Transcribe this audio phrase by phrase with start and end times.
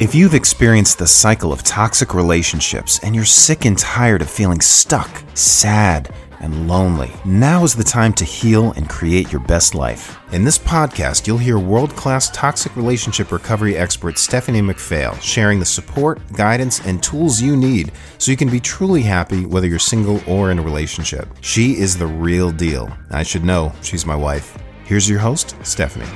[0.00, 4.60] If you've experienced the cycle of toxic relationships and you're sick and tired of feeling
[4.60, 10.16] stuck, sad, and lonely, now is the time to heal and create your best life.
[10.32, 15.66] In this podcast, you'll hear world class toxic relationship recovery expert Stephanie McPhail sharing the
[15.66, 20.22] support, guidance, and tools you need so you can be truly happy whether you're single
[20.28, 21.28] or in a relationship.
[21.40, 22.88] She is the real deal.
[23.10, 24.56] I should know, she's my wife.
[24.84, 26.06] Here's your host, Stephanie.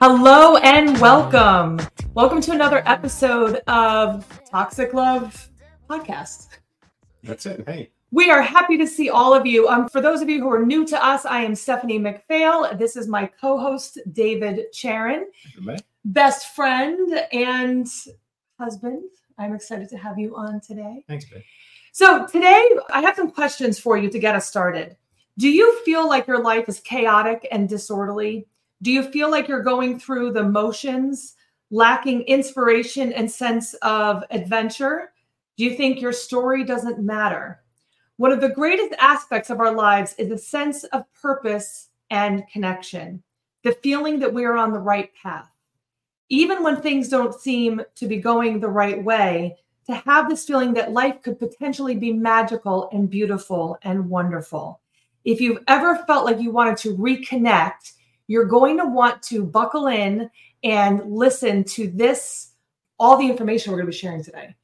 [0.00, 1.84] Hello and welcome.
[2.14, 5.50] Welcome to another episode of Toxic Love
[5.90, 6.46] Podcast.
[7.24, 7.64] That's it.
[7.66, 7.90] Hey.
[8.12, 9.66] We are happy to see all of you.
[9.66, 12.78] Um, for those of you who are new to us, I am Stephanie McPhail.
[12.78, 15.32] This is my co-host David Charon,
[16.04, 17.88] best friend and
[18.56, 19.02] husband.
[19.36, 21.02] I'm excited to have you on today.
[21.08, 21.42] Thanks, babe.
[21.90, 24.96] So today I have some questions for you to get us started.
[25.38, 28.46] Do you feel like your life is chaotic and disorderly?
[28.82, 31.34] Do you feel like you're going through the motions,
[31.70, 35.12] lacking inspiration and sense of adventure?
[35.56, 37.60] Do you think your story doesn't matter?
[38.18, 43.22] One of the greatest aspects of our lives is a sense of purpose and connection,
[43.64, 45.50] the feeling that we are on the right path.
[46.28, 49.56] Even when things don't seem to be going the right way,
[49.86, 54.80] to have this feeling that life could potentially be magical and beautiful and wonderful.
[55.24, 57.92] If you've ever felt like you wanted to reconnect,
[58.28, 60.30] you're going to want to buckle in
[60.62, 62.52] and listen to this,
[63.00, 64.54] all the information we're going to be sharing today,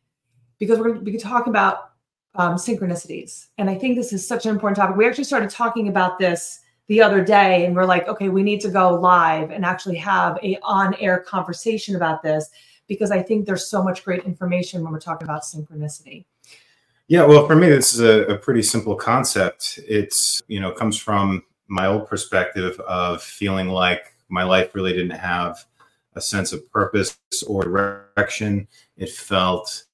[0.59, 1.91] because we're going to be talking about
[2.37, 3.47] um, synchronicities.
[3.59, 4.97] And I think this is such an important topic.
[4.97, 8.61] We actually started talking about this the other day, and we're like, okay, we need
[8.61, 12.51] to go live and actually have a on-air conversation about this
[12.87, 16.27] because I think there's so much great information when we're talking about synchronicity.
[17.09, 19.79] Yeah, well, for me, this is a, a pretty simple concept.
[19.87, 25.11] It's you know comes from my old perspective of feeling like my life really didn't
[25.11, 25.65] have
[26.15, 28.69] a sense of purpose or direction.
[28.97, 29.85] It felt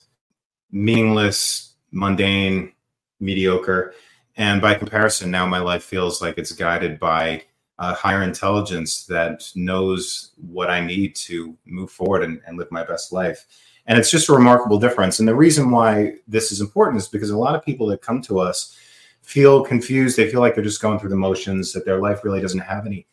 [0.71, 2.73] meaningless, mundane,
[3.21, 3.95] mediocre.
[4.37, 7.43] And by comparison, now my life feels like it's guided by
[7.79, 12.85] a higher intelligence that knows what I need to move forward and, and live my
[12.85, 13.47] best life.
[13.87, 15.19] And it's just a remarkable difference.
[15.19, 18.21] And the reason why this is important is because a lot of people that come
[18.23, 18.77] to us
[19.31, 20.17] feel confused.
[20.17, 22.85] They feel like they're just going through the motions, that their life really doesn't have
[22.85, 23.07] any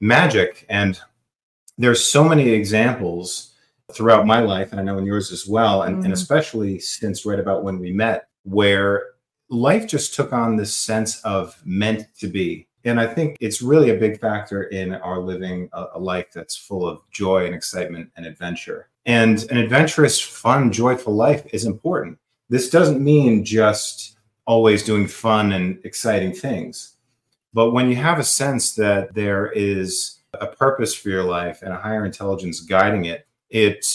[0.00, 0.64] magic.
[0.68, 1.00] And
[1.76, 3.54] there's so many examples
[3.92, 6.04] throughout my life, and I know in yours as well, and, mm-hmm.
[6.04, 9.02] and especially since right about when we met, where
[9.48, 12.68] life just took on this sense of meant to be.
[12.84, 16.56] And I think it's really a big factor in our living a, a life that's
[16.56, 18.90] full of joy and excitement and adventure.
[19.06, 22.18] And an adventurous, fun, joyful life is important.
[22.48, 24.13] This doesn't mean just
[24.46, 26.96] always doing fun and exciting things.
[27.52, 31.72] But when you have a sense that there is a purpose for your life and
[31.72, 33.86] a higher intelligence guiding it, it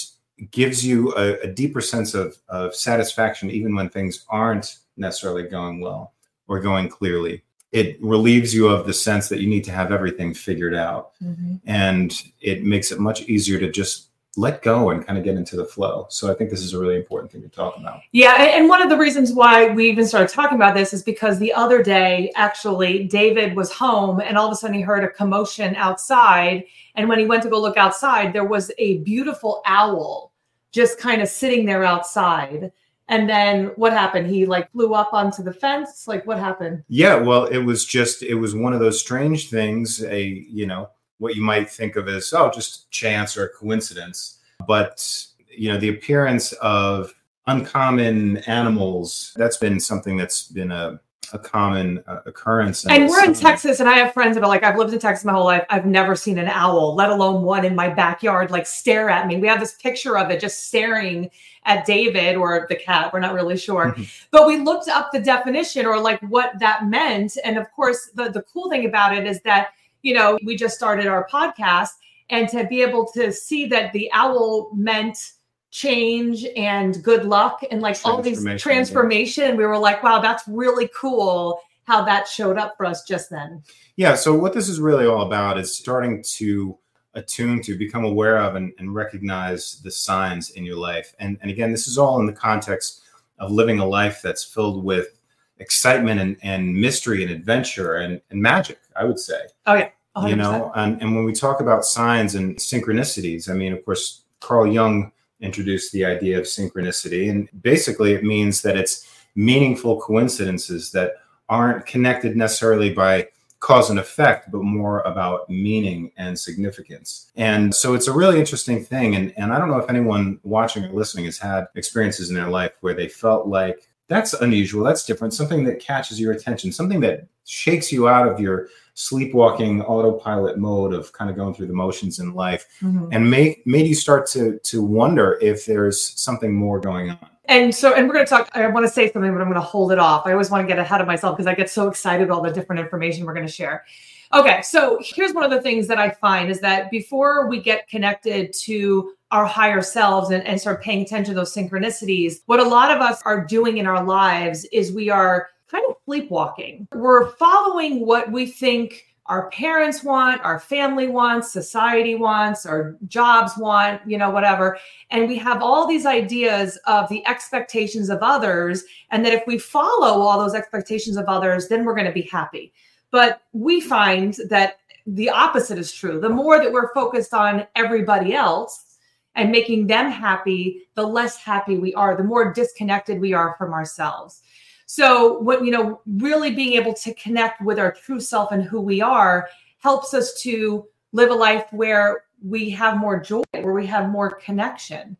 [0.51, 5.81] gives you a, a deeper sense of, of satisfaction, even when things aren't necessarily going
[5.81, 6.13] well
[6.47, 7.43] or going clearly.
[7.71, 11.11] It relieves you of the sense that you need to have everything figured out.
[11.21, 11.55] Mm-hmm.
[11.65, 14.08] And it makes it much easier to just
[14.39, 16.07] let go and kind of get into the flow.
[16.09, 17.99] So I think this is a really important thing to talk about.
[18.13, 18.35] Yeah.
[18.41, 21.53] And one of the reasons why we even started talking about this is because the
[21.53, 25.75] other day, actually, David was home and all of a sudden he heard a commotion
[25.75, 26.63] outside.
[26.95, 30.31] And when he went to go look outside, there was a beautiful owl
[30.71, 32.71] just kind of sitting there outside.
[33.09, 34.27] And then what happened?
[34.27, 36.07] He like flew up onto the fence.
[36.07, 36.83] Like what happened?
[36.87, 37.15] Yeah.
[37.15, 40.89] Well, it was just, it was one of those strange things, a, you know,
[41.19, 45.89] what you might think of as oh just chance or coincidence but you know the
[45.89, 47.13] appearance of
[47.47, 50.99] uncommon animals that's been something that's been a
[51.33, 52.85] a common uh, occurrence.
[52.85, 54.99] And, and we're in Texas, and I have friends that are like, I've lived in
[54.99, 55.65] Texas my whole life.
[55.69, 59.37] I've never seen an owl, let alone one in my backyard, like stare at me.
[59.37, 61.29] We have this picture of it just staring
[61.65, 63.11] at David or the cat.
[63.13, 63.95] We're not really sure.
[64.31, 67.37] but we looked up the definition or like what that meant.
[67.43, 69.69] And of course, the, the cool thing about it is that
[70.01, 71.89] you know, we just started our podcast
[72.29, 75.33] and to be able to see that the owl meant
[75.71, 80.89] change and good luck and like all these transformation, we were like, wow, that's really
[80.95, 83.63] cool how that showed up for us just then.
[83.95, 84.15] Yeah.
[84.15, 86.77] So what this is really all about is starting to
[87.15, 91.13] attune to become aware of and, and recognize the signs in your life.
[91.19, 93.01] And, and again, this is all in the context
[93.39, 95.18] of living a life that's filled with
[95.59, 99.41] excitement and, and mystery and adventure and, and magic, I would say.
[99.65, 99.89] Oh, yeah.
[100.17, 100.29] 100%.
[100.29, 104.23] You know, and, and when we talk about signs and synchronicities, I mean, of course,
[104.39, 107.29] Carl Jung introduced the idea of synchronicity.
[107.29, 111.13] And basically, it means that it's meaningful coincidences that
[111.47, 113.27] aren't connected necessarily by
[113.59, 117.31] cause and effect, but more about meaning and significance.
[117.35, 119.15] And so it's a really interesting thing.
[119.15, 122.49] And, and I don't know if anyone watching or listening has had experiences in their
[122.49, 126.99] life where they felt like that's unusual, that's different, something that catches your attention, something
[127.01, 131.73] that shakes you out of your sleepwalking autopilot mode of kind of going through the
[131.73, 133.07] motions in life mm-hmm.
[133.13, 137.29] and make made you start to to wonder if there's something more going on.
[137.45, 139.53] And so and we're going to talk i want to say something but i'm going
[139.53, 140.27] to hold it off.
[140.27, 142.51] I always want to get ahead of myself because i get so excited all the
[142.51, 143.85] different information we're going to share
[144.33, 147.87] okay so here's one of the things that i find is that before we get
[147.87, 152.63] connected to our higher selves and, and start paying attention to those synchronicities what a
[152.63, 156.87] lot of us are doing in our lives is we are kind of sleepwalking.
[156.93, 163.51] We're following what we think our parents want, our family wants, society wants, our jobs
[163.57, 164.79] want, you know, whatever.
[165.11, 168.83] And we have all these ideas of the expectations of others.
[169.11, 172.23] And that if we follow all those expectations of others, then we're going to be
[172.23, 172.73] happy.
[173.11, 176.19] But we find that the opposite is true.
[176.19, 178.97] The more that we're focused on everybody else
[179.35, 183.73] and making them happy, the less happy we are, the more disconnected we are from
[183.73, 184.41] ourselves.
[184.85, 188.81] So, what you know, really being able to connect with our true self and who
[188.81, 189.47] we are
[189.77, 194.31] helps us to live a life where we have more joy, where we have more
[194.31, 195.17] connection.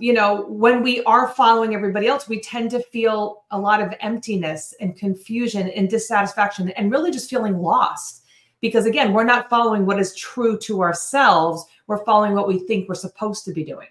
[0.00, 3.94] You know, when we are following everybody else, we tend to feel a lot of
[4.00, 8.24] emptiness and confusion and dissatisfaction and really just feeling lost.
[8.60, 12.88] Because again, we're not following what is true to ourselves, we're following what we think
[12.88, 13.88] we're supposed to be doing.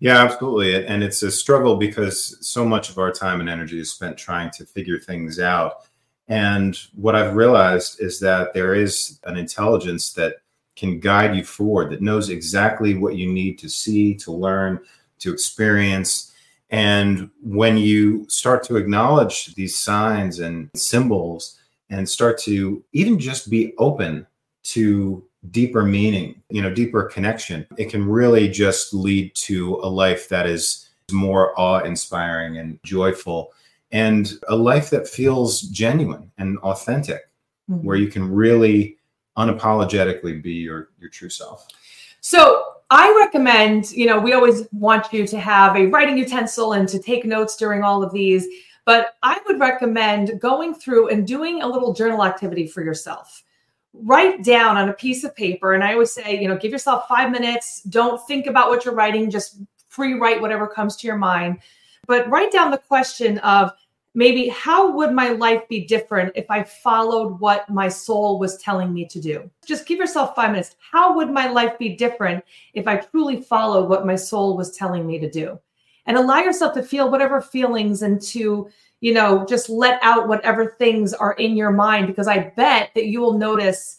[0.00, 0.86] Yeah, absolutely.
[0.86, 4.50] And it's a struggle because so much of our time and energy is spent trying
[4.50, 5.86] to figure things out.
[6.28, 10.36] And what I've realized is that there is an intelligence that
[10.76, 14.80] can guide you forward, that knows exactly what you need to see, to learn,
[15.24, 16.32] to experience.
[16.70, 21.58] And when you start to acknowledge these signs and symbols
[21.90, 24.26] and start to even just be open
[24.64, 30.28] to deeper meaning, you know, deeper connection, it can really just lead to a life
[30.28, 33.52] that is more awe inspiring and joyful
[33.92, 37.28] and a life that feels genuine and authentic,
[37.70, 37.86] mm-hmm.
[37.86, 38.96] where you can really
[39.38, 41.68] unapologetically be your, your true self.
[42.20, 46.88] So, I recommend, you know, we always want you to have a writing utensil and
[46.88, 48.46] to take notes during all of these,
[48.84, 53.42] but I would recommend going through and doing a little journal activity for yourself
[53.94, 55.74] write down on a piece of paper.
[55.74, 57.82] And I always say, you know, give yourself five minutes.
[57.82, 61.58] Don't think about what you're writing, just free write whatever comes to your mind.
[62.06, 63.70] But write down the question of
[64.14, 68.92] maybe how would my life be different if I followed what my soul was telling
[68.92, 69.50] me to do?
[69.66, 70.76] Just give yourself five minutes.
[70.92, 75.06] How would my life be different if I truly followed what my soul was telling
[75.06, 75.58] me to do?
[76.06, 78.68] And allow yourself to feel whatever feelings and to
[79.04, 83.04] you know, just let out whatever things are in your mind because I bet that
[83.04, 83.98] you will notice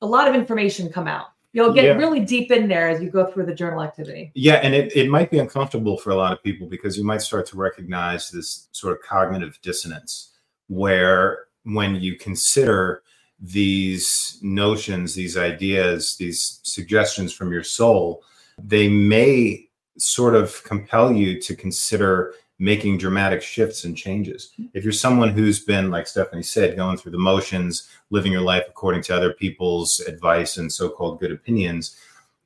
[0.00, 1.31] a lot of information come out.
[1.52, 1.92] You'll get yeah.
[1.92, 4.32] really deep in there as you go through the journal activity.
[4.34, 7.20] Yeah, and it, it might be uncomfortable for a lot of people because you might
[7.20, 10.30] start to recognize this sort of cognitive dissonance
[10.68, 13.02] where when you consider
[13.38, 18.22] these notions, these ideas, these suggestions from your soul,
[18.62, 24.52] they may sort of compel you to consider making dramatic shifts and changes.
[24.72, 28.62] If you're someone who's been, like Stephanie said, going through the motions, living your life
[28.68, 31.96] according to other people's advice and so called good opinions,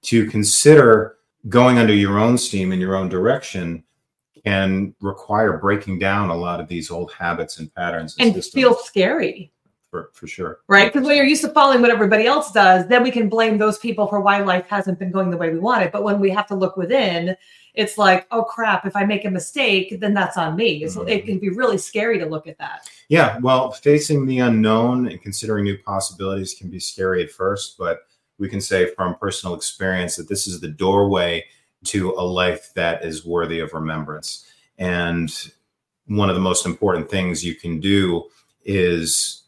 [0.02, 1.18] to consider
[1.50, 3.84] going under your own steam in your own direction
[4.42, 8.74] can require breaking down a lot of these old habits and patterns and, and feel
[8.74, 9.52] scary.
[9.90, 10.60] For, for sure.
[10.66, 13.56] Right because when you're used to following what everybody else does then we can blame
[13.56, 15.92] those people for why life hasn't been going the way we want it.
[15.92, 17.36] But when we have to look within
[17.76, 20.82] it's like, oh crap, if I make a mistake, then that's on me.
[20.82, 21.08] mm-hmm.
[21.08, 22.88] It can be really scary to look at that.
[23.08, 28.00] Yeah, well, facing the unknown and considering new possibilities can be scary at first, but
[28.38, 31.44] we can say from personal experience that this is the doorway
[31.84, 34.46] to a life that is worthy of remembrance.
[34.78, 35.30] And
[36.06, 38.24] one of the most important things you can do
[38.64, 39.44] is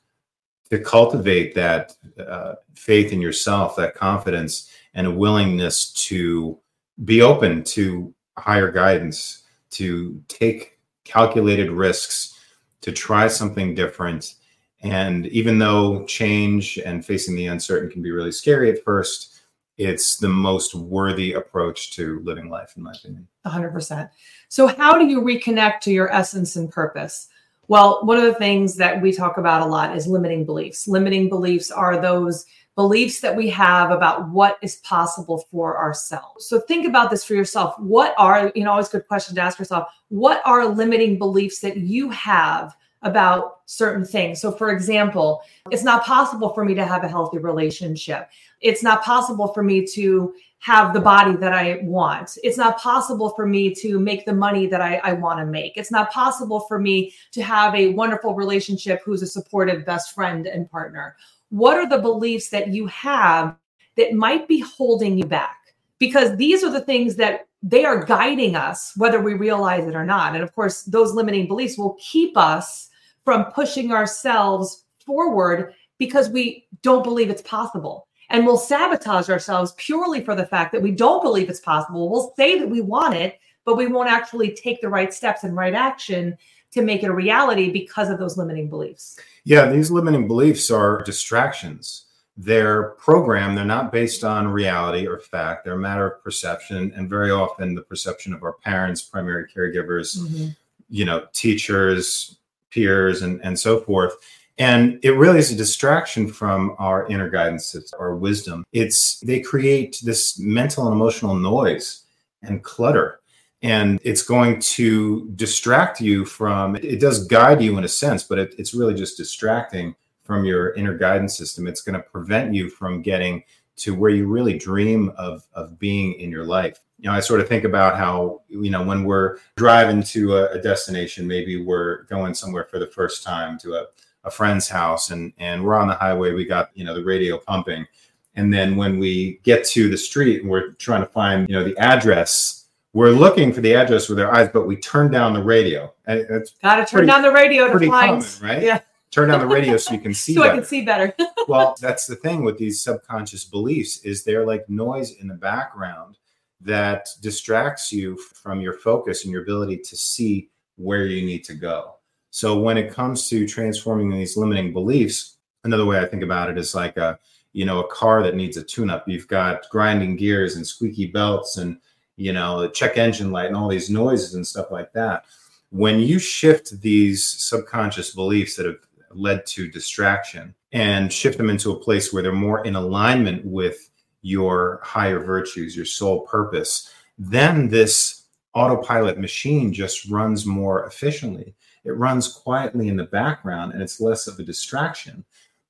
[0.70, 6.58] to cultivate that uh, faith in yourself, that confidence, and a willingness to
[7.04, 12.38] be open to higher guidance, to take calculated risks,
[12.80, 14.34] to try something different.
[14.82, 19.40] And even though change and facing the uncertain can be really scary at first,
[19.76, 23.26] it's the most worthy approach to living life, in my opinion.
[23.46, 24.10] 100%.
[24.48, 27.28] So, how do you reconnect to your essence and purpose?
[27.68, 30.88] Well, one of the things that we talk about a lot is limiting beliefs.
[30.88, 32.46] Limiting beliefs are those
[32.78, 36.46] beliefs that we have about what is possible for ourselves.
[36.46, 37.74] So think about this for yourself.
[37.80, 41.78] What are, you know, always good question to ask yourself, what are limiting beliefs that
[41.78, 44.40] you have about certain things.
[44.40, 45.42] So, for example,
[45.72, 48.28] it's not possible for me to have a healthy relationship.
[48.60, 52.38] It's not possible for me to have the body that I want.
[52.42, 55.76] It's not possible for me to make the money that I, I want to make.
[55.76, 60.46] It's not possible for me to have a wonderful relationship who's a supportive best friend
[60.46, 61.16] and partner.
[61.50, 63.56] What are the beliefs that you have
[63.96, 65.56] that might be holding you back?
[65.98, 70.04] Because these are the things that they are guiding us, whether we realize it or
[70.04, 70.34] not.
[70.34, 72.88] And of course, those limiting beliefs will keep us
[73.24, 80.22] from pushing ourselves forward because we don't believe it's possible and we'll sabotage ourselves purely
[80.22, 82.10] for the fact that we don't believe it's possible.
[82.10, 85.56] We'll say that we want it, but we won't actually take the right steps and
[85.56, 86.36] right action
[86.72, 89.18] to make it a reality because of those limiting beliefs.
[89.44, 92.04] Yeah, these limiting beliefs are distractions.
[92.36, 95.64] They're programmed, they're not based on reality or fact.
[95.64, 100.18] They're a matter of perception, and very often the perception of our parents, primary caregivers,
[100.18, 100.48] mm-hmm.
[100.88, 102.38] you know, teachers,
[102.70, 104.14] peers, and, and so forth
[104.58, 108.64] and it really is a distraction from our inner guidance, our wisdom.
[108.72, 112.04] It's they create this mental and emotional noise
[112.42, 113.20] and clutter.
[113.62, 118.38] And it's going to distract you from it does guide you in a sense, but
[118.38, 121.66] it, it's really just distracting from your inner guidance system.
[121.66, 123.42] It's going to prevent you from getting
[123.76, 126.80] to where you really dream of of being in your life.
[127.00, 130.52] You know, I sort of think about how you know when we're driving to a,
[130.52, 133.86] a destination, maybe we're going somewhere for the first time to a
[134.24, 137.38] a friend's house and and we're on the highway we got you know the radio
[137.38, 137.86] pumping
[138.34, 141.64] and then when we get to the street and we're trying to find you know
[141.64, 142.57] the address
[142.92, 145.92] we're looking for the address with our eyes but we turn down the radio.
[146.06, 148.62] And it's got to turn pretty, down the radio to find right?
[148.62, 148.80] Yeah.
[149.10, 150.52] Turn down the radio so you can see so better.
[150.52, 151.14] i can see better.
[151.48, 156.18] Well that's the thing with these subconscious beliefs is they're like noise in the background
[156.60, 161.54] that distracts you from your focus and your ability to see where you need to
[161.54, 161.94] go.
[162.30, 166.58] So when it comes to transforming these limiting beliefs, another way I think about it
[166.58, 167.18] is like a
[167.52, 169.08] you know a car that needs a tune-up.
[169.08, 171.78] You've got grinding gears and squeaky belts and
[172.18, 175.24] you know the check engine light and all these noises and stuff like that.
[175.70, 178.78] When you shift these subconscious beliefs that have
[179.10, 183.90] led to distraction and shift them into a place where they're more in alignment with
[184.22, 191.54] your higher virtues, your soul purpose, then this autopilot machine just runs more efficiently
[191.88, 195.24] it runs quietly in the background and it's less of a distraction.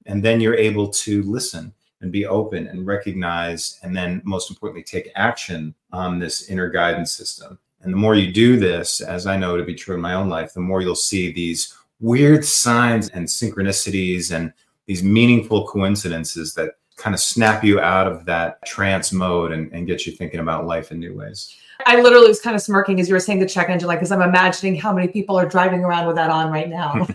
[0.07, 4.83] And then you're able to listen and be open and recognize, and then most importantly,
[4.83, 7.59] take action on this inner guidance system.
[7.83, 10.29] And the more you do this, as I know to be true in my own
[10.29, 14.53] life, the more you'll see these weird signs and synchronicities and
[14.87, 19.87] these meaningful coincidences that kind of snap you out of that trance mode and, and
[19.87, 21.57] get you thinking about life in new ways.
[21.87, 24.11] I literally was kind of smirking as you were saying the check engine light because
[24.11, 26.93] I'm imagining how many people are driving around with that on right now.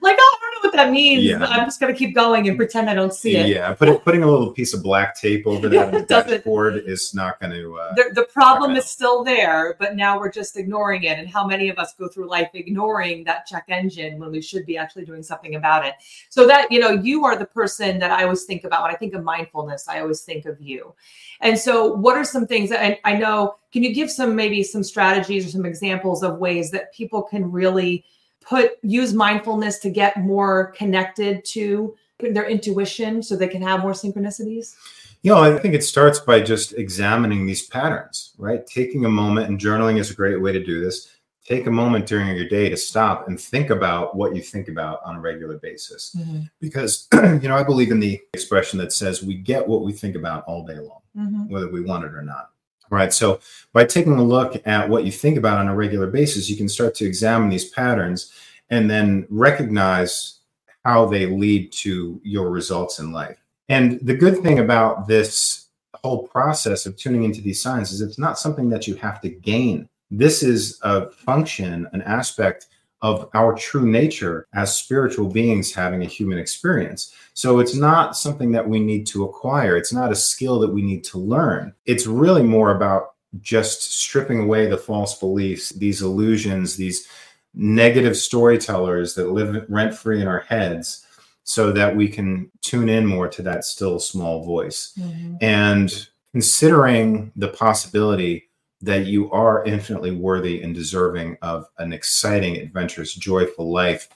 [0.00, 1.24] like, oh, I don't know what that means.
[1.24, 1.44] Yeah.
[1.44, 3.48] I'm just gonna keep going and pretend I don't see it.
[3.48, 7.14] Yeah, put it, putting a little piece of black tape over that the dashboard is
[7.14, 7.76] not going to.
[7.76, 11.18] Uh, the, the problem is still there, but now we're just ignoring it.
[11.18, 14.66] And how many of us go through life ignoring that check engine when we should
[14.66, 15.94] be actually doing something about it?
[16.28, 18.96] So that you know, you are the person that I always think about when I
[18.96, 19.88] think of mindfulness.
[19.88, 20.94] I always think of you.
[21.40, 23.56] And so, what are some things that I, I know?
[23.72, 27.50] Can you give some maybe some strategies or some examples of ways that people can
[27.50, 28.04] really
[28.50, 33.92] put use mindfulness to get more connected to their intuition so they can have more
[33.92, 34.74] synchronicities?
[35.22, 38.66] You know, I think it starts by just examining these patterns, right?
[38.66, 41.10] Taking a moment and journaling is a great way to do this.
[41.44, 45.00] Take a moment during your day to stop and think about what you think about
[45.04, 46.14] on a regular basis.
[46.18, 46.40] Mm-hmm.
[46.60, 50.16] Because, you know, I believe in the expression that says we get what we think
[50.16, 51.52] about all day long mm-hmm.
[51.52, 52.49] whether we want it or not.
[52.90, 53.12] Right.
[53.12, 53.38] So
[53.72, 56.68] by taking a look at what you think about on a regular basis, you can
[56.68, 58.32] start to examine these patterns
[58.68, 60.40] and then recognize
[60.84, 63.38] how they lead to your results in life.
[63.68, 65.68] And the good thing about this
[66.02, 69.28] whole process of tuning into these signs is it's not something that you have to
[69.28, 69.88] gain.
[70.10, 72.66] This is a function, an aspect
[73.02, 77.14] of our true nature as spiritual beings having a human experience.
[77.34, 79.76] So it's not something that we need to acquire.
[79.76, 81.72] It's not a skill that we need to learn.
[81.86, 87.08] It's really more about just stripping away the false beliefs, these illusions, these
[87.54, 91.06] negative storytellers that live rent free in our heads
[91.44, 94.92] so that we can tune in more to that still small voice.
[94.98, 95.36] Mm-hmm.
[95.40, 98.49] And considering the possibility
[98.82, 104.08] that you are infinitely worthy and deserving of an exciting, adventurous, joyful life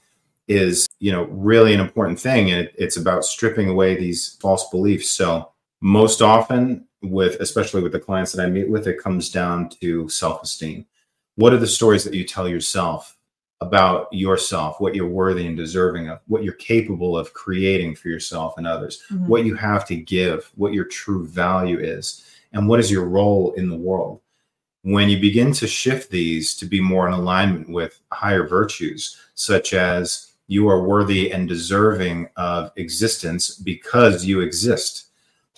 [0.48, 2.50] is, you know, really an important thing.
[2.50, 5.10] And it, it's about stripping away these false beliefs.
[5.10, 9.68] So most often with, especially with the clients that I meet with, it comes down
[9.80, 10.86] to self-esteem.
[11.36, 13.16] What are the stories that you tell yourself
[13.60, 18.54] about yourself, what you're worthy and deserving of, what you're capable of creating for yourself
[18.56, 19.26] and others, mm-hmm.
[19.26, 23.52] what you have to give, what your true value is, and what is your role
[23.54, 24.20] in the world.
[24.84, 29.72] When you begin to shift these to be more in alignment with higher virtues, such
[29.72, 35.06] as you are worthy and deserving of existence because you exist,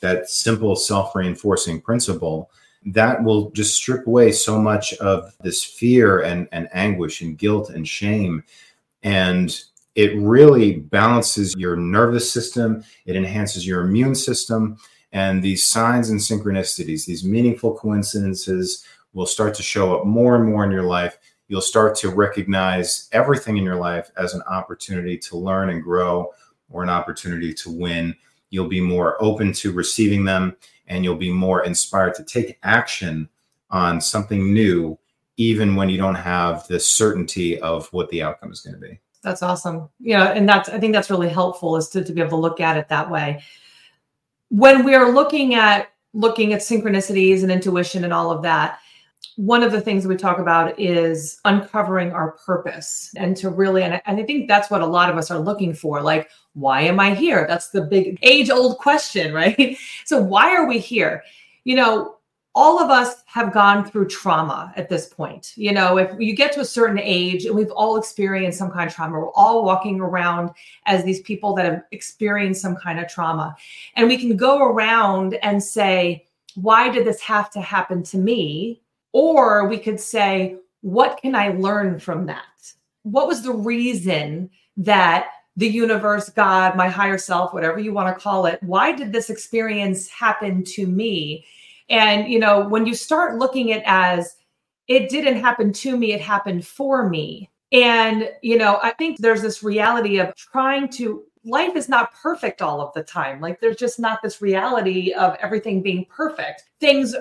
[0.00, 2.50] that simple self reinforcing principle
[2.85, 7.71] that will just strip away so much of this fear and, and anguish and guilt
[7.71, 8.45] and shame.
[9.02, 9.61] And
[9.97, 14.78] it really balances your nervous system, it enhances your immune system.
[15.12, 18.85] And these signs and synchronicities, these meaningful coincidences,
[19.16, 21.18] will start to show up more and more in your life.
[21.49, 26.35] You'll start to recognize everything in your life as an opportunity to learn and grow
[26.68, 28.14] or an opportunity to win.
[28.50, 30.54] You'll be more open to receiving them
[30.87, 33.26] and you'll be more inspired to take action
[33.70, 34.99] on something new,
[35.38, 39.00] even when you don't have the certainty of what the outcome is going to be.
[39.23, 39.88] That's awesome.
[39.99, 40.26] Yeah.
[40.32, 42.76] And that's, I think that's really helpful is to, to be able to look at
[42.76, 43.42] it that way.
[44.50, 48.78] When we are looking at, looking at synchronicities and intuition and all of that,
[49.37, 54.00] one of the things we talk about is uncovering our purpose and to really and
[54.06, 57.14] I think that's what a lot of us are looking for like why am i
[57.14, 57.44] here?
[57.46, 59.76] That's the big age old question right?
[60.06, 61.23] So why are we here?
[61.64, 62.12] You know
[62.54, 65.52] all of us have gone through trauma at this point.
[65.56, 68.88] You know if you get to a certain age and we've all experienced some kind
[68.88, 70.50] of trauma we're all walking around
[70.87, 73.54] as these people that have experienced some kind of trauma.
[73.96, 78.80] And we can go around and say why did this have to happen to me
[79.16, 82.44] or we could say, what can I learn from that?
[83.02, 88.23] What was the reason that the universe, God, my higher self, whatever you want to
[88.23, 91.46] call it, why did this experience happen to me?
[91.88, 94.37] And, you know, when you start looking at as
[94.87, 97.50] it didn't happen to me, it happened for me.
[97.73, 102.61] And, you know, I think there's this reality of trying to life is not perfect
[102.61, 103.40] all of the time.
[103.40, 106.64] Like there's just not this reality of everything being perfect.
[106.80, 107.14] Things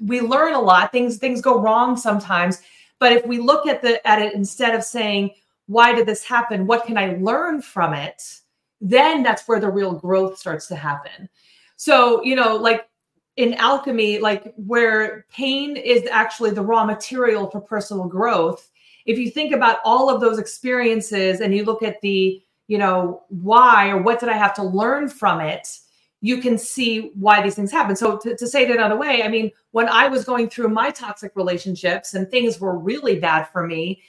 [0.00, 0.92] we learn a lot.
[0.92, 2.62] Things things go wrong sometimes
[3.00, 5.30] but if we look at the at it instead of saying
[5.66, 6.66] why did this happen?
[6.66, 8.40] What can i learn from it?
[8.80, 11.28] then that's where the real growth starts to happen.
[11.76, 12.88] So you know like
[13.36, 18.70] in alchemy like where pain is actually the raw material for personal growth
[19.06, 23.22] if you think about all of those experiences and you look at the you know
[23.28, 25.78] why or what did i have to learn from it
[26.20, 27.96] you can see why these things happen.
[27.96, 30.90] So to, to, say it another way, I mean, when I was going through my
[30.90, 34.02] toxic relationships and things were really bad for me,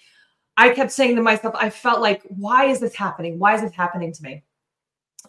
[0.58, 3.39] I kept saying to myself, I felt like, why is this happening?
[3.39, 4.43] Why is this happening to me?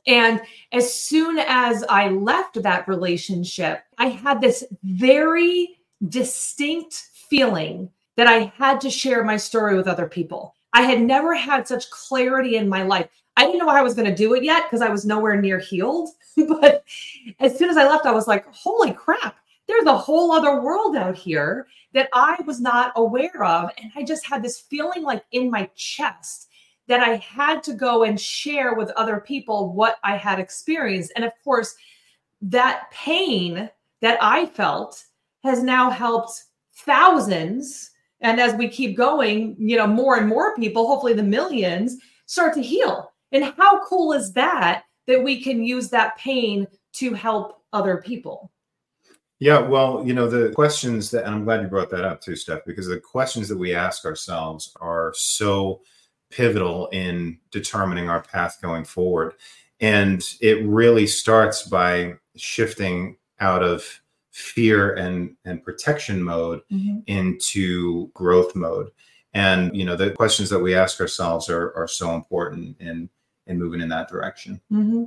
[0.07, 0.41] And
[0.73, 6.95] as soon as I left that relationship, I had this very distinct
[7.31, 10.55] feeling that I had to share my story with other people.
[10.73, 13.09] I had never had such clarity in my life.
[13.37, 15.59] I didn't know I was going to do it yet because I was nowhere near
[15.59, 16.11] healed.
[16.37, 16.85] but
[17.41, 19.37] as soon as I left, I was like, holy crap,
[19.69, 23.71] there's a whole other world out here that I was not aware of.
[23.79, 26.49] And I just had this feeling like in my chest
[26.89, 31.13] that I had to go and share with other people what I had experienced.
[31.17, 31.75] And of course,
[32.43, 35.05] that pain that I felt
[35.45, 37.91] has now helped thousands.
[38.21, 42.55] And as we keep going, you know, more and more people, hopefully the millions, start
[42.55, 43.12] to heal.
[43.33, 44.85] And how cool is that?
[45.07, 48.51] that we can use that pain to help other people.
[49.41, 52.37] Yeah, well, you know, the questions that, and I'm glad you brought that up too,
[52.37, 55.81] Steph, because the questions that we ask ourselves are so
[56.31, 59.35] pivotal in determining our path going forward.
[59.81, 63.85] And it really starts by shifting out of
[64.31, 67.01] fear and, and protection mode mm-hmm.
[67.09, 68.91] into growth mode.
[69.35, 73.11] And, you know, the questions that we ask ourselves are, are so important in
[73.47, 74.61] and moving in that direction.
[74.71, 75.05] Mm-hmm.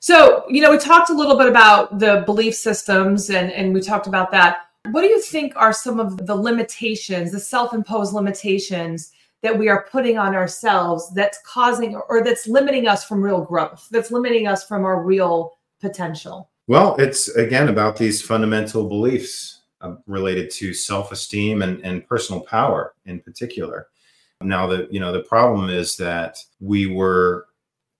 [0.00, 3.80] So, you know, we talked a little bit about the belief systems and, and we
[3.80, 4.68] talked about that.
[4.90, 9.68] What do you think are some of the limitations, the self imposed limitations that we
[9.68, 14.46] are putting on ourselves that's causing or that's limiting us from real growth, that's limiting
[14.46, 16.50] us from our real potential?
[16.68, 22.42] Well, it's again about these fundamental beliefs uh, related to self esteem and, and personal
[22.42, 23.88] power in particular.
[24.42, 27.46] Now, the you know the problem is that we were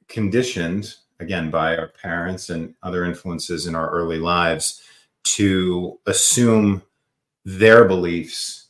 [0.09, 4.83] conditioned again by our parents and other influences in our early lives
[5.25, 6.83] to assume
[7.45, 8.67] their beliefs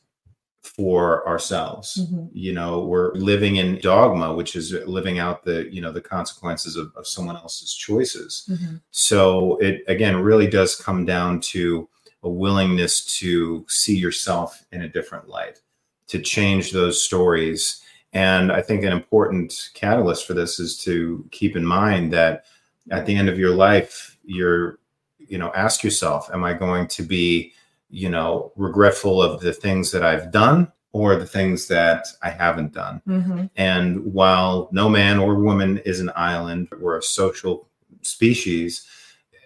[0.63, 2.27] for ourselves mm-hmm.
[2.33, 6.77] you know we're living in dogma which is living out the you know the consequences
[6.77, 8.77] of, of someone else's choices mm-hmm.
[8.91, 11.89] so it again really does come down to
[12.25, 15.63] a willingness to see yourself in a different light
[16.09, 17.83] to change those stories
[18.17, 22.47] And I think an important catalyst for this is to keep in mind that
[22.91, 24.79] at the end of your life, you're,
[25.19, 27.53] you know, ask yourself, am I going to be,
[27.91, 32.73] you know, regretful of the things that I've done or the things that I haven't
[32.73, 33.03] done?
[33.07, 33.47] Mm-hmm.
[33.57, 37.69] And while no man or woman is an island, we're a social
[38.01, 38.87] species.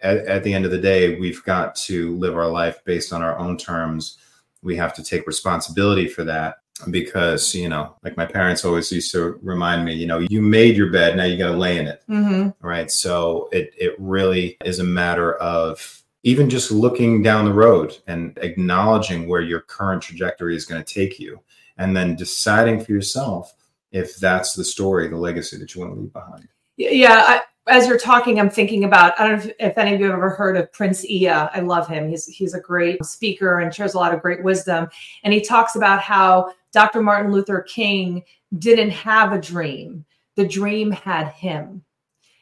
[0.00, 3.20] At, at, the end of the day, we've got to live our life based on
[3.20, 4.18] our own terms.
[4.62, 6.56] We have to take responsibility for that
[6.90, 10.76] because you know like my parents always used to remind me you know you made
[10.76, 12.02] your bed now you got to lay in it.
[12.08, 12.66] Mm-hmm.
[12.66, 12.90] right?
[12.90, 18.38] So it it really is a matter of even just looking down the road and
[18.42, 21.40] acknowledging where your current trajectory is going to take you
[21.78, 23.54] and then deciding for yourself
[23.90, 26.48] if that's the story the legacy that you want to leave behind.
[26.76, 30.00] Yeah I, as you're talking, I'm thinking about I don't know if, if, any of
[30.00, 31.28] you have ever heard of Prince Ea.
[31.28, 32.08] I love him.
[32.08, 34.88] He's he's a great speaker and shares a lot of great wisdom.
[35.24, 37.02] And he talks about how Dr.
[37.02, 38.22] Martin Luther King
[38.58, 40.04] didn't have a dream.
[40.36, 41.84] The dream had him.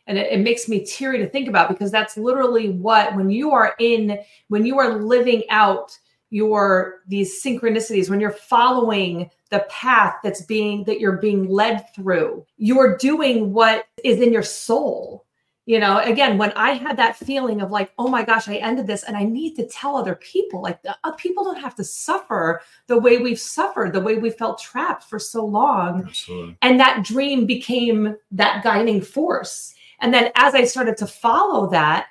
[0.06, 3.52] And it, it makes me teary to think about because that's literally what when you
[3.52, 5.98] are in when you are living out
[6.30, 12.44] your these synchronicities when you're following the path that's being that you're being led through
[12.58, 15.24] you're doing what is in your soul.
[15.64, 18.86] You know again when i had that feeling of like oh my gosh i ended
[18.86, 22.62] this and i need to tell other people like uh, people don't have to suffer
[22.86, 26.04] the way we've suffered the way we felt trapped for so long.
[26.06, 26.56] Absolutely.
[26.62, 29.74] and that dream became that guiding force.
[30.00, 32.06] And then as i started to follow that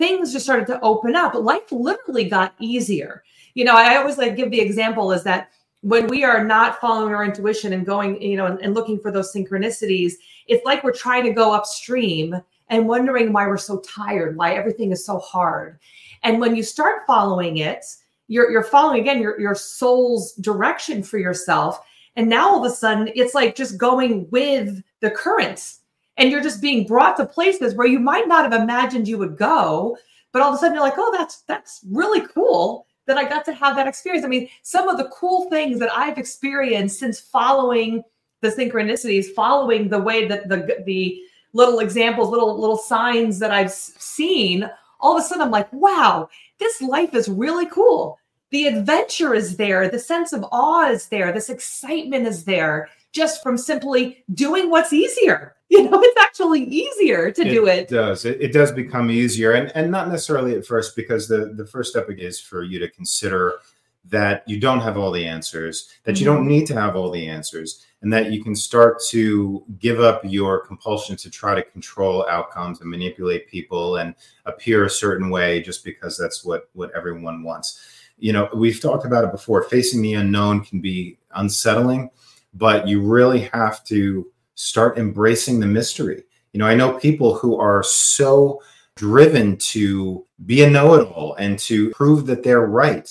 [0.00, 1.34] things just started to open up.
[1.34, 3.22] Life literally got easier
[3.54, 5.50] you know, I always like give the example is that
[5.82, 9.10] when we are not following our intuition and going, you know, and, and looking for
[9.10, 10.14] those synchronicities,
[10.46, 12.36] it's like we're trying to go upstream
[12.68, 15.78] and wondering why we're so tired, why everything is so hard.
[16.22, 17.84] And when you start following it,
[18.28, 21.80] you're you're following again your your soul's direction for yourself.
[22.16, 25.74] And now all of a sudden it's like just going with the current.
[26.16, 29.38] And you're just being brought to places where you might not have imagined you would
[29.38, 29.96] go,
[30.32, 33.44] but all of a sudden you're like, oh, that's that's really cool that I got
[33.46, 34.24] to have that experience.
[34.24, 38.04] I mean, some of the cool things that I've experienced since following
[38.40, 41.20] the synchronicities, following the way that the the
[41.52, 44.70] little examples, little little signs that I've seen,
[45.00, 46.28] all of a sudden I'm like, wow,
[46.60, 48.16] this life is really cool.
[48.50, 53.42] The adventure is there, the sense of awe is there, this excitement is there just
[53.42, 55.56] from simply doing what's easier.
[55.80, 57.78] You know, it's actually easier to it do it.
[57.78, 61.52] It does it, it does become easier, and and not necessarily at first, because the
[61.54, 63.60] the first step is for you to consider
[64.06, 66.48] that you don't have all the answers, that you don't mm-hmm.
[66.48, 70.66] need to have all the answers, and that you can start to give up your
[70.66, 75.84] compulsion to try to control outcomes and manipulate people and appear a certain way just
[75.84, 77.80] because that's what what everyone wants.
[78.18, 79.62] You know, we've talked about it before.
[79.62, 82.10] Facing the unknown can be unsettling
[82.54, 84.30] but you really have to
[84.60, 86.22] start embracing the mystery.
[86.52, 88.60] You know, I know people who are so
[88.94, 93.08] driven to be a know it all and to prove that they're right.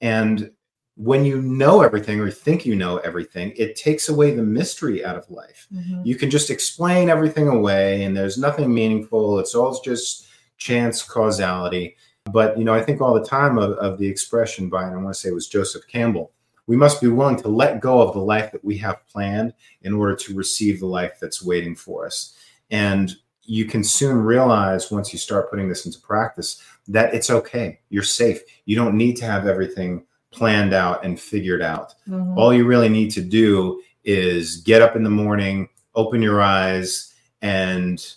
[0.00, 0.50] And
[0.96, 5.16] when you know everything or think you know everything, it takes away the mystery out
[5.16, 5.68] of life.
[5.72, 6.02] Mm-hmm.
[6.04, 9.38] You can just explain everything away and there's nothing meaningful.
[9.38, 11.96] It's all just chance causality.
[12.32, 14.96] But, you know, I think all the time of, of the expression by, and I
[14.96, 16.32] want to say it was Joseph Campbell,
[16.68, 19.94] we must be willing to let go of the life that we have planned in
[19.94, 22.36] order to receive the life that's waiting for us.
[22.70, 27.80] And you can soon realize once you start putting this into practice that it's okay.
[27.88, 28.42] You're safe.
[28.66, 31.94] You don't need to have everything planned out and figured out.
[32.06, 32.38] Mm-hmm.
[32.38, 37.14] All you really need to do is get up in the morning, open your eyes,
[37.40, 38.14] and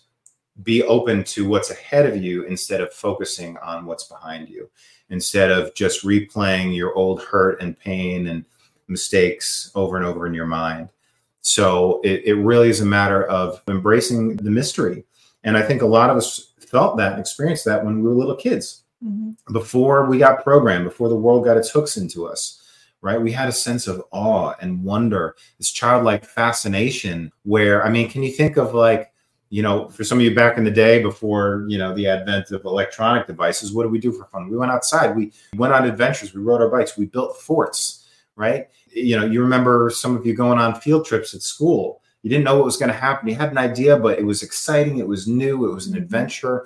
[0.62, 4.70] be open to what's ahead of you instead of focusing on what's behind you
[5.12, 8.44] instead of just replaying your old hurt and pain and
[8.88, 10.90] mistakes over and over in your mind.
[11.42, 15.06] So it, it really is a matter of embracing the mystery.
[15.44, 18.16] And I think a lot of us felt that and experienced that when we were
[18.16, 18.84] little kids.
[19.04, 19.54] Mm-hmm.
[19.54, 22.64] Before we got programmed, before the world got its hooks into us,
[23.02, 23.20] right?
[23.20, 27.32] We had a sense of awe and wonder, this childlike fascination.
[27.44, 29.12] Where, I mean, can you think of like
[29.52, 32.52] you know, for some of you back in the day before, you know, the advent
[32.52, 34.50] of electronic devices, what did we do for fun?
[34.50, 38.70] We went outside, we went on adventures, we rode our bikes, we built forts, right?
[38.94, 42.02] You know, you remember some of you going on field trips at school.
[42.24, 43.28] You didn't know what was going to happen.
[43.28, 46.04] You had an idea, but it was exciting, it was new, it was an mm-hmm.
[46.04, 46.66] adventure.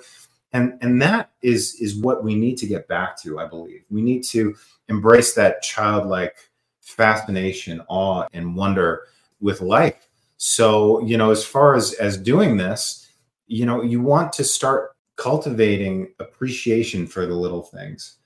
[0.52, 3.82] And and that is is what we need to get back to, I believe.
[3.90, 4.54] We need to
[4.88, 6.36] embrace that childlike
[6.82, 9.08] fascination, awe, and wonder
[9.40, 10.05] with life
[10.36, 13.08] so, you know, as far as as doing this,
[13.46, 18.16] you know, you want to start cultivating appreciation for the little things.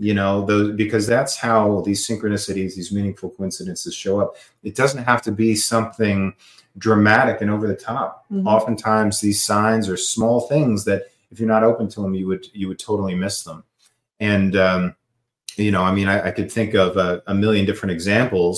[0.00, 5.02] you know those because that's how these synchronicities these meaningful coincidences show up it doesn't
[5.04, 6.32] have to be something
[6.78, 8.46] dramatic and over the top Mhm.
[8.46, 11.00] oftentimes these signs are small things that
[11.32, 13.64] if you're not open to them you would you would totally miss them
[14.20, 14.94] and um,
[15.56, 18.56] you know i mean i, I could think of a, a million different examples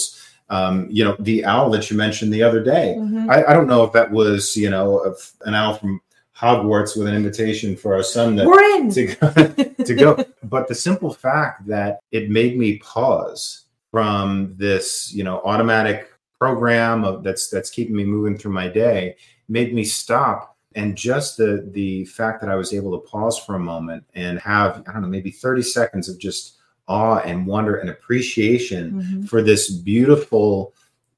[0.51, 3.31] um, you know the owl that you mentioned the other day Mhm.
[3.31, 5.15] I, I don't know if that was you know
[5.47, 6.01] an owl from
[6.37, 8.45] hogwarts with an invitation for our son to,
[8.95, 10.25] to go, to go.
[10.45, 16.09] But the simple fact that it made me pause from this, you know, automatic
[16.39, 19.17] program of that's that's keeping me moving through my day
[19.49, 20.57] made me stop.
[20.77, 24.39] And just the the fact that I was able to pause for a moment and
[24.39, 26.57] have I don't know maybe thirty seconds of just
[26.90, 29.29] awe and wonder and appreciation Mhm.
[29.29, 30.74] for this beautiful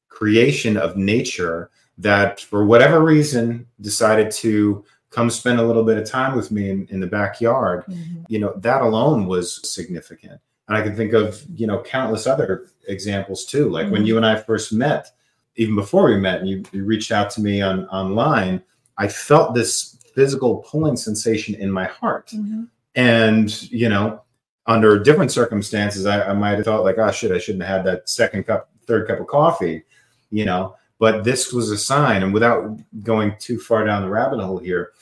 [0.08, 6.08] creation of nature that for whatever reason decided to come spend a little bit of
[6.08, 8.24] time with me in, in the backyard Mhm.
[8.28, 12.66] you know that alone was significant and i can think of you know countless other
[12.88, 14.06] examples too like when Mhm.
[14.06, 15.10] you and i first met
[15.56, 18.62] even before we met and you, you reached out to me on online
[18.98, 22.68] i felt this physical pulling sensation in my heart Mhm.
[22.94, 24.20] and you know
[24.66, 27.86] under different circumstances I, I might have thought like oh shit i shouldn't have had
[27.86, 29.82] that second cup third cup of coffee
[30.32, 30.74] you know?
[30.98, 34.92] But this was a sign and without going too far down the rabbit hole here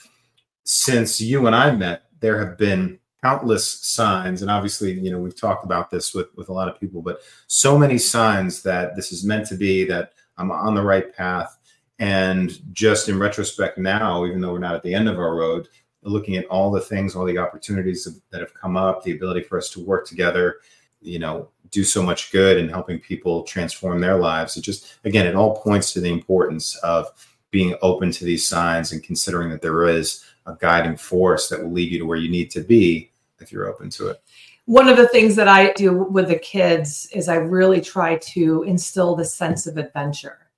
[0.65, 5.39] since you and i met there have been countless signs and obviously you know we've
[5.39, 9.13] talked about this with with a lot of people but so many signs that this
[9.13, 11.59] is meant to be that i'm on the right path.
[11.99, 15.69] And just in retrospect now even though we're not at the end of our road
[16.03, 19.59] looking at all the things, all the opportunities that have come up, the ability for
[19.59, 20.57] us to work together,
[21.01, 24.57] you know, do so much good and helping people transform their lives.
[24.57, 27.09] It just, again, it all points to the importance of
[27.51, 31.73] being open to these signs and considering that there is a guiding force that will
[31.73, 34.23] lead you to where you need to be if you're open to it.
[34.67, 38.63] One of the things that I do with the kids is I really try to
[38.65, 40.50] instill the sense of adventure.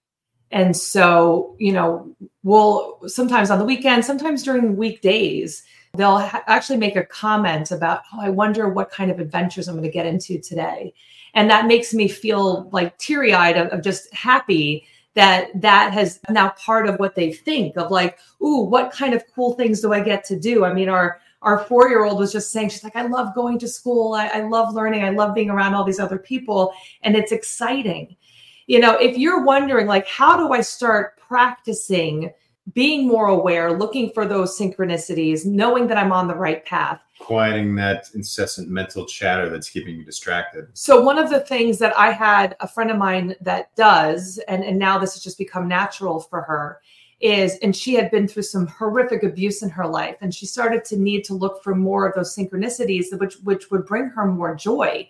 [0.53, 5.63] And so, you know, we'll sometimes on the weekend, sometimes during weekdays,
[5.95, 9.75] they'll ha- actually make a comment about, oh, I wonder what kind of adventures I'm
[9.75, 10.93] going to get into today.
[11.35, 16.21] And that makes me feel like teary eyed of, of just happy that that has
[16.29, 19.93] now part of what they think of like, ooh, what kind of cool things do
[19.93, 20.65] I get to do?
[20.65, 23.59] I mean, our our four year old was just saying, she's like, I love going
[23.61, 24.15] to school.
[24.15, 25.03] I, I love learning.
[25.03, 26.73] I love being around all these other people.
[27.03, 28.17] And it's exciting
[28.67, 32.33] you know if you're wondering like how do i start practicing
[32.75, 37.77] being more aware looking for those synchronicities knowing that i'm on the right path Quieting
[37.77, 40.67] that incessant mental chatter that's keeping you distracted.
[40.73, 44.65] so one of the things that i had a friend of mine that does and,
[44.65, 46.81] and now this has just become natural for her
[47.23, 50.85] is and she had been through some horrific abuse in her life and she started
[50.85, 54.55] to need to look for more of those synchronicities which which would bring her more
[54.55, 55.09] joy.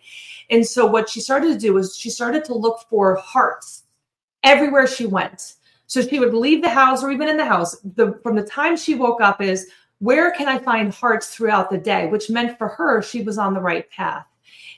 [0.51, 3.85] And so what she started to do was she started to look for hearts
[4.45, 5.55] everywhere she went.
[5.87, 7.81] So she would leave the house or even in the house.
[7.97, 11.79] The from the time she woke up is where can i find hearts throughout the
[11.79, 12.09] day?
[12.09, 14.27] Which meant for her she was on the right path.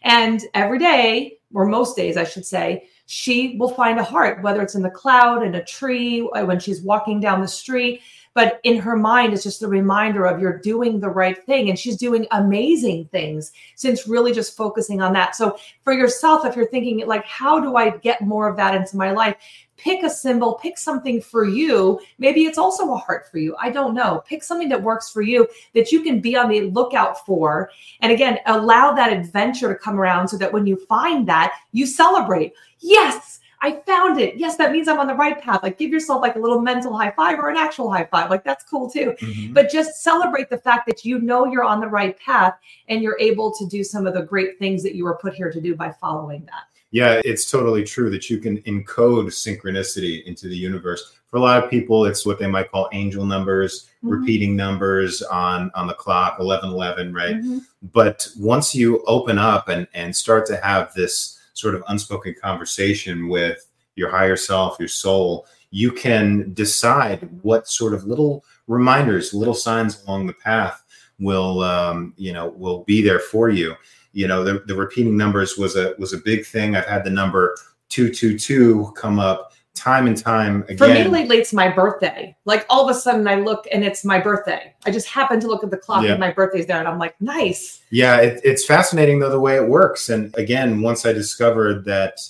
[0.03, 4.63] And every day or most days i should say she will find a heart, whether
[4.63, 8.01] it's in the cloud, in a tree, uh, when she's walking down the street.
[8.33, 11.69] But in her mind, it's just a reminder of you're doing the right thing.
[11.69, 15.37] And she's doing amazing things since really just focusing on that.
[15.37, 18.97] So for yourself, if you're thinking, like, how do I get more of that into
[18.97, 19.37] my life?
[19.85, 22.01] Pick a symbol, pick something for you.
[22.19, 23.55] Maybe it's also a heart for you.
[23.61, 24.23] I don't know.
[24.27, 27.69] Pick something that works for you that you can be on the lookout for.
[28.01, 31.85] And again, allow that adventure to come around so that when you find that, you
[31.87, 34.37] celebrate yes, I found it.
[34.37, 35.63] Yes, that means I'm on the right path.
[35.63, 38.29] Like give yourself like a little mental high five or an actual high five.
[38.29, 39.15] Like that's cool too.
[39.21, 39.55] Mm-hmm.
[39.55, 43.19] But just celebrate the fact that you know you're on the right path and you're
[43.19, 45.75] able to do some of the great things that you were put here to do
[45.75, 46.74] by following that.
[46.95, 51.17] Yeah, it's totally true that you can encode synchronicity into the universe.
[51.27, 54.13] For a lot of people, it's what they might call angel numbers, Mhm.
[54.13, 57.35] repeating numbers on on the clock, eleven eleven, right?
[57.35, 57.63] Mhm.
[57.93, 63.29] But once you open up and and start to have this sort of unspoken conversation
[63.29, 69.55] with your higher self, your soul, you can decide what sort of little reminders, little
[69.55, 70.85] signs along the path
[71.19, 73.75] will um, you know will be there for you.
[74.15, 76.77] You know, the, the repeating numbers was a was a big thing.
[76.77, 77.57] I've had the number
[77.91, 80.79] two two two come up time and time again.
[80.79, 82.35] For me, lately, it's my birthday.
[82.45, 84.73] Like all of a sudden, I look and it's my birthday.
[84.87, 86.13] I just happen to look at the clock Yeah.
[86.13, 87.83] and my birthday's there, and I'm like, nice.
[87.91, 90.09] Yeah, it, it's fascinating though the way it works.
[90.09, 92.21] And again, once I discovered that,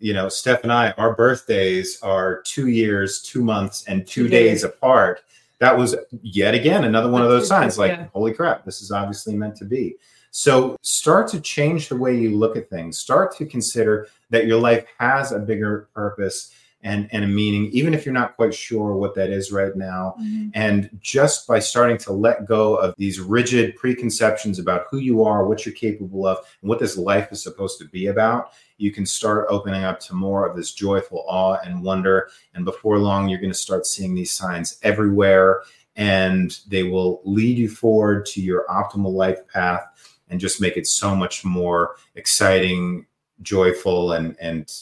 [0.00, 4.28] you know, Steph and I, our birthdays are two years, two months, and two, Two
[4.28, 4.50] days.
[4.62, 4.64] days.
[4.64, 5.20] apart.
[5.60, 7.78] That was yet again another one of those signs.
[7.78, 8.06] Like, Yeah.
[8.12, 9.96] holy crap, this is obviously meant to be.
[10.38, 12.96] So start to change the way you look at things.
[12.96, 17.92] Start to consider that your life has a bigger purpose and, and a meaning, even
[17.92, 20.14] if you're not quite sure what that is right now.
[20.20, 20.50] Mm-hmm.
[20.54, 25.44] And just by starting to let go of these rigid preconceptions about who you are,
[25.44, 29.06] what you're capable of, and what this life is supposed to be about, you can
[29.06, 32.30] start opening up to more of this joyful awe and wonder.
[32.54, 35.62] And before long, you're going to start seeing these signs everywhere,
[35.96, 39.82] and they will lead you forward to your optimal life path
[40.30, 43.06] and just make it so much more exciting
[43.42, 44.72] joyful and and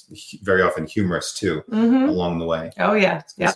[0.43, 2.09] very often humorous too mm-hmm.
[2.09, 2.71] along the way.
[2.79, 3.53] Oh yeah, yeah.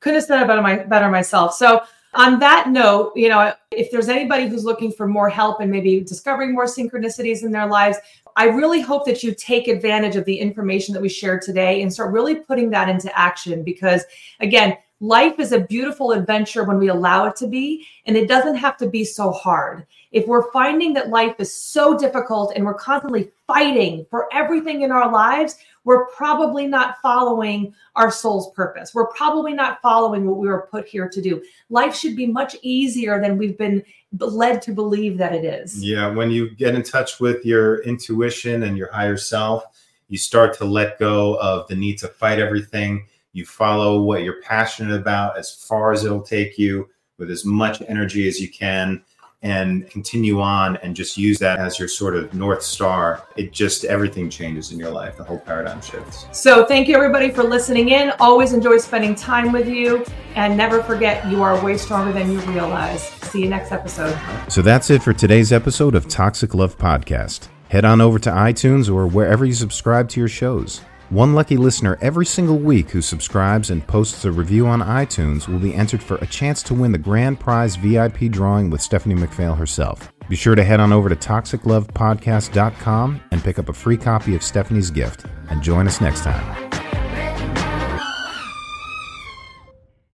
[0.00, 1.54] Couldn't have said it better, my, better myself.
[1.54, 1.82] So
[2.14, 6.00] on that note, you know, if there's anybody who's looking for more help and maybe
[6.00, 7.98] discovering more synchronicities in their lives,
[8.36, 11.92] I really hope that you take advantage of the information that we shared today and
[11.92, 14.04] start really putting that into action because
[14.40, 18.56] again, life is a beautiful adventure when we allow it to be, and it doesn't
[18.56, 19.86] have to be so hard.
[20.12, 24.92] If we're finding that life is so difficult and we're constantly fighting for everything in
[24.92, 28.94] our lives, we're probably not following our soul's purpose.
[28.94, 31.42] We're probably not following what we were put here to do.
[31.70, 33.82] Life should be much easier than we've been
[34.18, 35.82] led to believe that it is.
[35.82, 39.64] Yeah, when you get in touch with your intuition and your higher self,
[40.08, 44.42] you start to let go of the need to fight everything you follow what you're
[44.42, 49.02] passionate about as far as it'll take you with as much energy as you can
[49.42, 53.84] and continue on and just use that as your sort of north star it just
[53.84, 55.16] everything changes in your life.
[55.16, 56.26] The whole paradigm shifts.
[56.32, 58.12] So thank you everybody for listening in.
[58.20, 60.04] Always enjoy spending time with you.
[60.34, 63.02] And never forget you are way stronger than you realize.
[63.02, 64.18] See you next episode.
[64.48, 67.48] So that's it for today's episode of toxic love podcast.
[67.68, 71.98] Head on over to itunes or wherever you subscribe to your shows one lucky listener
[72.00, 76.16] every single week who subscribes and posts a review on iTunes will be entered for
[76.16, 80.10] a chance to win the grand prize VIP drawing with Stephanie McPhail herself.
[80.30, 84.42] Be sure to head on over to toxiclovepodcast.com and pick up a free copy of
[84.42, 85.26] Stephanie's gift.
[85.50, 86.81] And join us next time.